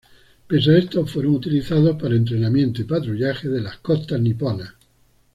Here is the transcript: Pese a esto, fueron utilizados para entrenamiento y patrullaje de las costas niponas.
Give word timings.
Pese 0.47 0.71
a 0.71 0.77
esto, 0.79 1.05
fueron 1.05 1.35
utilizados 1.35 1.95
para 2.01 2.15
entrenamiento 2.15 2.81
y 2.81 2.85
patrullaje 2.85 3.47
de 3.49 3.61
las 3.61 3.77
costas 3.77 4.19
niponas. 4.19 4.73